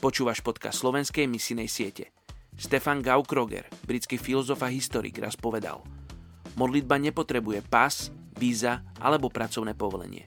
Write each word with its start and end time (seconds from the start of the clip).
Počúvaš 0.00 0.40
podcast 0.40 0.80
slovenskej 0.80 1.28
misijnej 1.28 1.68
siete. 1.68 2.08
Stefan 2.56 3.04
Gaukroger, 3.04 3.68
britský 3.84 4.16
filozof 4.16 4.64
a 4.64 4.72
historik, 4.72 5.20
raz 5.20 5.36
povedal 5.36 5.84
Modlitba 6.56 6.96
nepotrebuje 6.96 7.60
pas, 7.68 8.08
víza 8.32 8.80
alebo 8.96 9.28
pracovné 9.28 9.76
povolenie. 9.76 10.24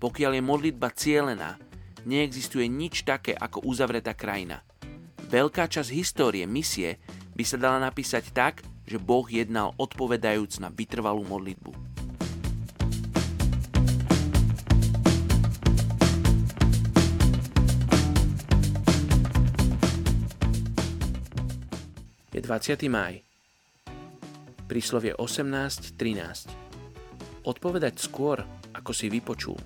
Pokiaľ 0.00 0.40
je 0.40 0.42
modlitba 0.42 0.88
cielená, 0.96 1.60
neexistuje 2.08 2.64
nič 2.64 3.04
také 3.04 3.36
ako 3.36 3.60
uzavretá 3.68 4.16
krajina. 4.16 4.64
Veľká 5.28 5.68
časť 5.68 5.92
histórie 5.92 6.48
misie 6.48 6.96
by 7.36 7.44
sa 7.44 7.60
dala 7.60 7.76
napísať 7.76 8.32
tak, 8.32 8.64
že 8.88 8.96
Boh 8.96 9.28
jednal 9.28 9.76
odpovedajúc 9.76 10.64
na 10.64 10.72
vytrvalú 10.72 11.28
modlitbu. 11.28 11.99
Je 22.30 22.38
20. 22.38 22.86
máj. 22.86 23.26
Príslovie 24.70 25.18
18.13. 25.18 26.46
Odpovedať 27.42 27.98
skôr, 27.98 28.46
ako 28.70 28.94
si 28.94 29.10
vypočul, 29.10 29.58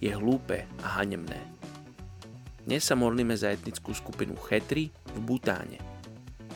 je 0.00 0.08
hlúpe 0.16 0.64
a 0.80 0.88
hanemné. 0.96 1.36
Dnes 2.64 2.80
sa 2.88 2.96
modlíme 2.96 3.36
za 3.36 3.52
etnickú 3.52 3.92
skupinu 3.92 4.40
Chetri 4.40 4.88
v 4.88 5.18
Butáne. 5.20 5.76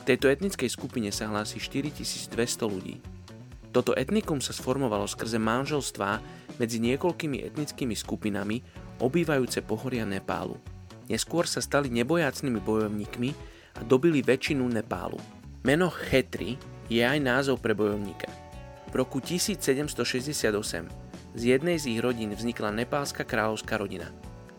V 0.00 0.02
tejto 0.08 0.32
etnickej 0.32 0.72
skupine 0.72 1.12
sa 1.12 1.28
hlási 1.28 1.60
4200 1.60 2.32
ľudí. 2.64 2.96
Toto 3.76 3.92
etnikum 3.92 4.40
sa 4.40 4.56
sformovalo 4.56 5.04
skrze 5.04 5.36
manželstvá 5.36 6.16
medzi 6.56 6.80
niekoľkými 6.80 7.44
etnickými 7.44 7.92
skupinami 7.92 8.64
obývajúce 9.04 9.60
pohoria 9.60 10.08
Nepálu. 10.08 10.56
Neskôr 11.12 11.44
sa 11.44 11.60
stali 11.60 11.92
nebojácnými 11.92 12.56
bojovníkmi 12.56 13.30
a 13.76 13.84
dobili 13.84 14.24
väčšinu 14.24 14.64
Nepálu. 14.64 15.41
Meno 15.62 15.94
Chetri 15.94 16.58
je 16.90 17.06
aj 17.06 17.22
názov 17.22 17.62
pre 17.62 17.70
bojovníka. 17.70 18.26
V 18.90 18.98
roku 18.98 19.22
1768 19.22 20.50
z 21.38 21.42
jednej 21.46 21.78
z 21.78 21.94
ich 21.94 22.02
rodín 22.02 22.34
vznikla 22.34 22.74
nepálska 22.74 23.22
kráľovská 23.22 23.78
rodina. 23.78 24.10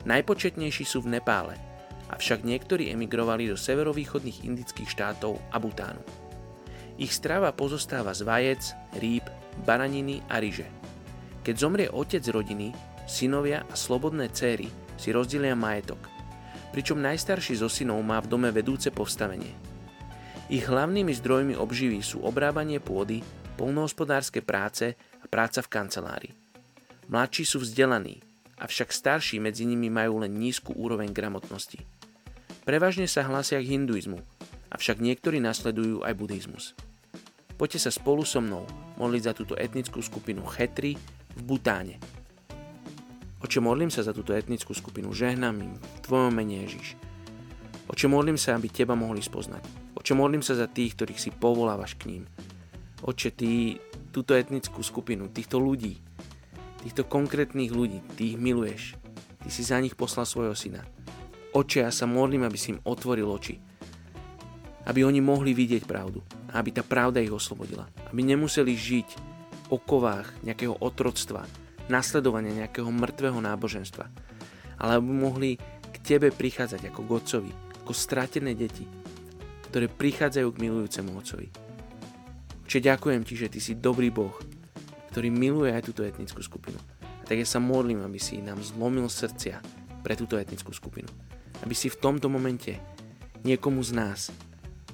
Najpočetnejší 0.08 0.88
sú 0.88 1.04
v 1.04 1.20
Nepále, 1.20 1.60
avšak 2.08 2.48
niektorí 2.48 2.88
emigrovali 2.96 3.52
do 3.52 3.60
severovýchodných 3.60 4.48
indických 4.48 4.96
štátov 4.96 5.44
a 5.52 5.60
Butánu. 5.60 6.00
Ich 6.96 7.12
strava 7.12 7.52
pozostáva 7.52 8.16
z 8.16 8.24
vajec, 8.24 8.64
rýb, 8.96 9.28
baraniny 9.68 10.24
a 10.32 10.40
ryže. 10.40 10.72
Keď 11.44 11.56
zomrie 11.60 11.92
otec 11.92 12.24
rodiny, 12.32 12.72
synovia 13.12 13.68
a 13.68 13.76
slobodné 13.76 14.32
céry 14.32 14.72
si 14.96 15.12
rozdielia 15.12 15.52
majetok, 15.52 16.00
pričom 16.72 17.04
najstarší 17.04 17.60
zo 17.60 17.68
synov 17.68 18.00
má 18.08 18.24
v 18.24 18.32
dome 18.32 18.56
vedúce 18.56 18.88
postavenie– 18.88 19.52
ich 20.52 20.68
hlavnými 20.68 21.14
zdrojmi 21.16 21.56
obživy 21.56 22.04
sú 22.04 22.20
obrábanie 22.24 22.84
pôdy, 22.84 23.24
polnohospodárske 23.56 24.44
práce 24.44 24.98
a 25.22 25.26
práca 25.30 25.64
v 25.64 25.72
kancelárii. 25.72 26.34
Mladší 27.08 27.44
sú 27.48 27.64
vzdelaní, 27.64 28.20
avšak 28.60 28.92
starší 28.92 29.40
medzi 29.40 29.64
nimi 29.68 29.92
majú 29.92 30.24
len 30.24 30.36
nízku 30.36 30.76
úroveň 30.76 31.12
gramotnosti. 31.12 31.84
Prevažne 32.64 33.08
sa 33.12 33.28
hlásia 33.28 33.60
k 33.60 33.76
hinduizmu, 33.76 34.20
avšak 34.72 35.04
niektorí 35.04 35.44
nasledujú 35.44 36.02
aj 36.04 36.14
buddhizmus. 36.16 36.74
Poďte 37.60 37.88
sa 37.88 37.92
spolu 37.94 38.26
so 38.26 38.42
mnou 38.42 38.66
modliť 38.98 39.22
za 39.24 39.34
túto 39.36 39.54
etnickú 39.60 40.02
skupinu 40.02 40.42
Chetri 40.48 40.98
v 41.38 41.42
Butáne. 41.44 42.00
Oče, 43.44 43.60
modlím 43.60 43.92
sa 43.92 44.02
za 44.02 44.16
túto 44.16 44.32
etnickú 44.32 44.72
skupinu, 44.72 45.12
žehnám 45.12 45.56
im 45.60 45.76
v 45.76 46.00
Tvojom 46.08 46.32
mene 46.32 46.64
Ježiš. 46.64 46.96
Oče, 47.92 48.08
modlím 48.08 48.40
sa, 48.40 48.56
aby 48.56 48.72
Teba 48.72 48.96
mohli 48.96 49.20
spoznať. 49.20 49.83
Oče, 50.04 50.20
modlím 50.20 50.44
sa 50.44 50.60
za 50.60 50.68
tých, 50.68 51.00
ktorých 51.00 51.16
si 51.16 51.32
povolávaš 51.32 51.96
k 51.96 52.12
ním. 52.12 52.24
Oče, 53.08 53.32
ty 53.32 53.80
túto 54.12 54.36
etnickú 54.36 54.84
skupinu, 54.84 55.32
týchto 55.32 55.64
ľudí, 55.64 55.96
týchto 56.84 57.08
konkrétnych 57.08 57.72
ľudí, 57.72 58.04
ty 58.20 58.36
ich 58.36 58.38
miluješ. 58.38 59.00
Ty 59.40 59.48
si 59.48 59.64
za 59.64 59.80
nich 59.80 59.96
poslal 59.96 60.28
svojho 60.28 60.60
syna. 60.60 60.84
Oče, 61.56 61.88
ja 61.88 61.92
sa 61.96 62.04
modlím, 62.04 62.44
aby 62.44 62.60
si 62.60 62.76
im 62.76 62.84
otvoril 62.84 63.32
oči. 63.32 63.64
Aby 64.84 65.08
oni 65.08 65.24
mohli 65.24 65.56
vidieť 65.56 65.88
pravdu. 65.88 66.20
Aby 66.52 66.76
tá 66.76 66.84
pravda 66.84 67.24
ich 67.24 67.32
oslobodila. 67.32 67.88
Aby 68.12 68.28
nemuseli 68.28 68.76
žiť 68.76 69.08
v 69.16 69.66
okovách 69.72 70.28
nejakého 70.44 70.84
otroctva, 70.84 71.48
nasledovania 71.88 72.68
nejakého 72.68 72.92
mŕtvého 72.92 73.40
náboženstva. 73.40 74.12
Ale 74.84 75.00
aby 75.00 75.12
mohli 75.16 75.56
k 75.96 75.96
tebe 76.04 76.28
prichádzať 76.28 76.92
ako 76.92 77.08
godcovi, 77.08 77.56
ako 77.88 77.96
stratené 77.96 78.52
deti, 78.52 78.84
ktoré 79.74 79.90
prichádzajú 79.90 80.54
k 80.54 80.62
milujúcemu 80.70 81.18
Otcovi. 81.18 81.50
Oče, 82.70 82.78
ďakujem 82.78 83.26
Ti, 83.26 83.34
že 83.34 83.50
Ty 83.50 83.58
si 83.58 83.74
dobrý 83.74 84.14
Boh, 84.14 84.38
ktorý 85.10 85.34
miluje 85.34 85.74
aj 85.74 85.90
túto 85.90 86.06
etnickú 86.06 86.46
skupinu. 86.46 86.78
A 87.02 87.24
tak 87.26 87.42
ja 87.42 87.48
sa 87.50 87.58
modlím, 87.58 88.06
aby 88.06 88.22
si 88.22 88.38
nám 88.38 88.62
zlomil 88.62 89.10
srdcia 89.10 89.66
pre 90.06 90.14
túto 90.14 90.38
etnickú 90.38 90.70
skupinu. 90.78 91.10
Aby 91.66 91.74
si 91.74 91.90
v 91.90 91.98
tomto 91.98 92.30
momente 92.30 92.78
niekomu 93.42 93.82
z 93.82 93.98
nás 93.98 94.30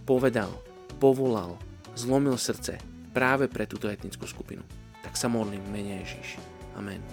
povedal, 0.08 0.48
povolal, 0.96 1.60
zlomil 2.00 2.40
srdce 2.40 2.80
práve 3.12 3.52
pre 3.52 3.68
túto 3.68 3.92
etnickú 3.92 4.32
skupinu. 4.32 4.64
Tak 5.04 5.20
sa 5.20 5.28
modlím 5.28 5.60
v 5.68 5.74
mene 5.76 5.94
Ježiš. 6.08 6.40
Amen. 6.80 7.04